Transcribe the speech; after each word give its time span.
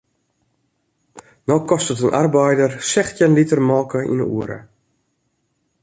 No 1.51 1.57
kostet 1.71 2.01
in 2.07 2.17
arbeider 2.21 2.71
sechstjin 2.91 3.37
liter 3.37 3.63
molke 3.69 3.99
yn 4.11 4.19
de 4.21 4.27
oere. 4.37 4.59